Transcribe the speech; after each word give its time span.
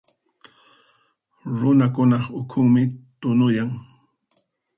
Runakunaq 1.57 2.25
ukhunmi 2.39 2.83
tunuyan. 3.19 3.69